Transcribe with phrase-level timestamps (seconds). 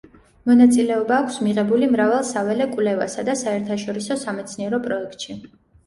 [0.51, 5.43] მონაწილეობა აქვს მიღებული მრავალ საველე კვლევასა და საერთაშორისო სამეცნიერო პროექტში.